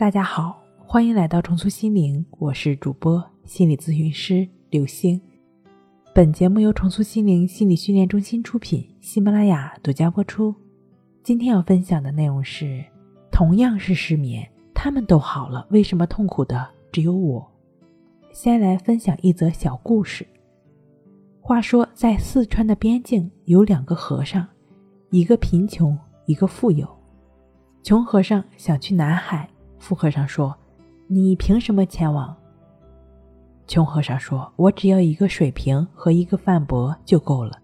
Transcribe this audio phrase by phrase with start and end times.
[0.00, 5.20] 大家好，欢迎来到重塑心灵，我是主播心理咨询师刘星。
[6.14, 10.54] 本节目由重塑心灵心理训练中心出品，喜马拉雅独家播出。
[11.22, 12.82] 今天要分享的内容是：
[13.30, 17.46] 同样是失眠，他们都好了，为什么痛苦的只有我？
[18.32, 20.26] 先来分享一则小故事。
[21.42, 24.48] 话说，在四川的边境有两个和尚，
[25.10, 25.94] 一个贫穷，
[26.24, 26.88] 一个富有。
[27.82, 29.49] 穷和尚想去南海。
[29.80, 30.54] 富和尚说
[31.08, 32.36] ：“你凭什么前往？”
[33.66, 37.58] 穷和尚说：“我只要一个水瓶和一个饭钵就够了。”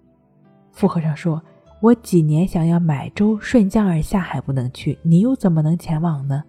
[0.72, 1.40] 富和尚说
[1.80, 6.42] ：“我几年想要买舟顺江而下还不能去，你又怎么能前往呢？”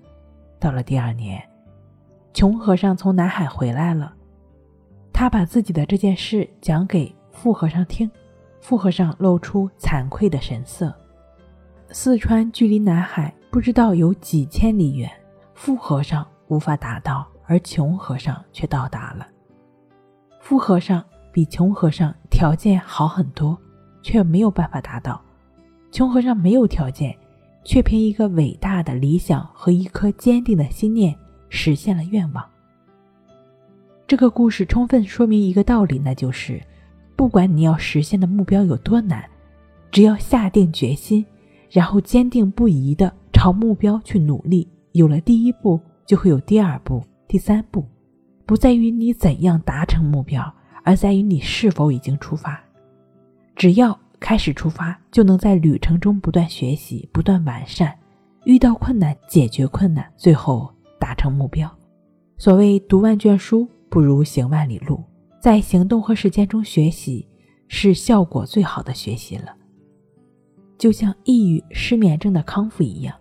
[0.57, 1.43] 到了第二年，
[2.33, 4.13] 穷和尚从南海回来了，
[5.11, 8.09] 他把自己的这件事讲给富和尚听，
[8.61, 10.95] 富和尚露出惭愧的神色。
[11.89, 15.11] 四川距离南海不知道有几千里远。
[15.57, 19.25] 富和尚无法达到，而穷和尚却到达了。
[20.39, 23.57] 富和尚比穷和尚条件好很多，
[24.03, 25.19] 却没有办法达到；
[25.91, 27.17] 穷和尚没有条件，
[27.63, 31.13] 却凭一个伟大的理想和一颗坚定的心念
[31.49, 32.45] 实现了愿望。
[34.05, 36.61] 这个故事充分说明一个道理，那就是，
[37.15, 39.27] 不管你要实现的目标有多难，
[39.89, 41.25] 只要下定决心，
[41.71, 44.69] 然后坚定不移地朝目标去努力。
[44.97, 47.85] 有了第一步，就会有第二步、第三步，
[48.47, 50.51] 不在于你怎样达成目标，
[50.83, 52.59] 而在于你是否已经出发。
[53.55, 57.95] 只要开始出发，就能在旅程中不断学习、不断完善，
[58.45, 60.67] 遇到困难解决困难，最后
[60.99, 61.71] 达成目标。
[62.39, 65.03] 所谓读万卷书，不如行万里路。
[65.39, 67.27] 在行动和实践中学习，
[67.67, 69.55] 是效果最好的学习了。
[70.75, 73.15] 就像抑郁、失眠症的康复一样。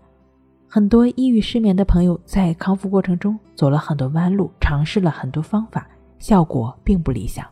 [0.76, 7.46] 很多抑郁失眠的朋友在康复过程中走了很多弯路，尝试了很多方法，效果并不理想。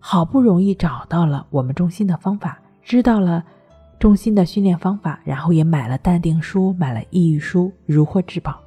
[0.00, 3.44] 好不容易找到了我们中心的方法，知道了
[4.00, 8.58] 中心的训练方法，然后也买了淡定书，买了抑郁书，如获至宝。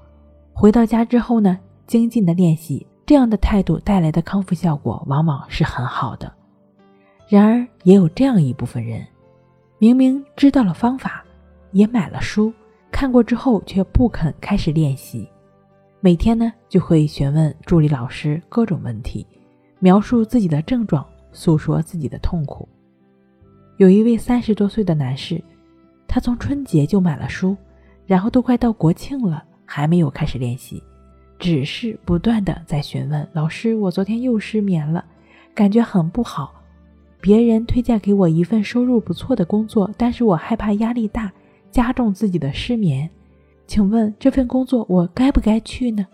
[0.54, 6.34] 回到家之后呢，精进的练习，这样的态度带来的康复效果往往是很好的。
[7.28, 9.06] 然而，也有这样一部分人，
[9.78, 11.22] 明明知道了方法，
[11.74, 12.54] 也买了书。
[12.94, 15.28] 看过之后却不肯开始练习，
[16.00, 19.26] 每天呢就会询问助理老师各种问题，
[19.80, 22.70] 描述自己的症状，诉说自己的痛苦。
[23.78, 25.44] 有一位三十多岁的男士，
[26.08, 27.58] 他从春节就买了书，
[28.06, 30.82] 然后都快到国庆了，还没有开始练习，
[31.40, 35.04] 只是不断的在询问老师：“我昨天又失眠了，
[35.56, 36.54] 感觉很不好。
[37.20, 41.30] 别人推荐给我一份收入不错的工作，但是我害怕压力大。”
[41.74, 43.10] 加重自己的失眠，
[43.66, 46.06] 请问这份工作我该不该去呢？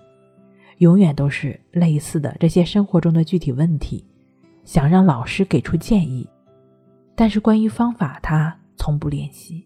[0.77, 4.01] 永远都是类似的这些生活中的具体问题，
[4.63, 6.25] 想让老师给出建议，
[7.13, 9.61] 但是关于方法他从不练习。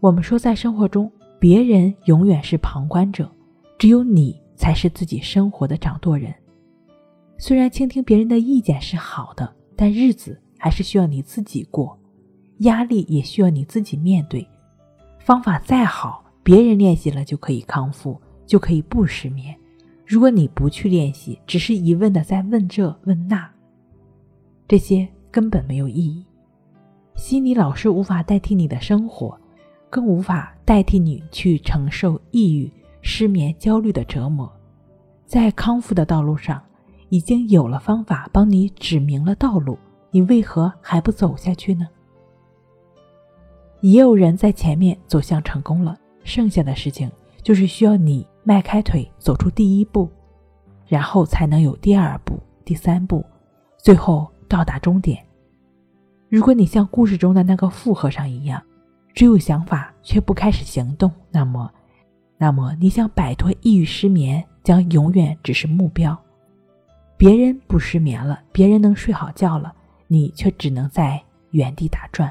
[0.00, 3.30] 我们说，在生活中，别人永远是旁观者，
[3.78, 6.34] 只有你才是自己生活的掌舵人。
[7.38, 11.96] 虽然倾听别人的意见是好的，但日子还是需要你自己过，
[12.58, 14.44] 压力也需要你自己面对。
[15.26, 18.16] 方法再好，别人练习了就可以康复，
[18.46, 19.52] 就可以不失眠。
[20.06, 23.50] 如果你不去练习，只是一问的在问这问那，
[24.68, 26.24] 这些根本没有意义。
[27.16, 29.36] 心理老师无法代替你的生活，
[29.90, 32.72] 更无法代替你去承受抑郁、
[33.02, 34.48] 失眠、焦虑的折磨。
[35.24, 36.62] 在康复的道路上，
[37.08, 39.76] 已经有了方法帮你指明了道路，
[40.12, 41.88] 你为何还不走下去呢？
[43.80, 47.10] 也有人在前面走向成功了，剩下的事情
[47.42, 50.10] 就是需要你迈开腿走出第一步，
[50.86, 53.24] 然后才能有第二步、第三步，
[53.78, 55.22] 最后到达终点。
[56.28, 58.60] 如果你像故事中的那个富和尚一样，
[59.14, 61.70] 只有想法却不开始行动，那么，
[62.36, 66.16] 那么你想摆脱抑郁失眠，将永远只是目标。
[67.16, 69.72] 别人不失眠了，别人能睡好觉了，
[70.08, 71.22] 你却只能在
[71.52, 72.30] 原地打转。